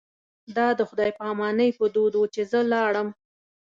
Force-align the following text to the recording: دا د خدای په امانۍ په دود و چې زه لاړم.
دا 0.55 0.67
د 0.79 0.81
خدای 0.89 1.09
په 1.17 1.23
امانۍ 1.31 1.69
په 1.79 1.85
دود 1.95 2.13
و 2.17 2.23
چې 2.33 2.41
زه 2.51 2.59
لاړم. 2.71 3.07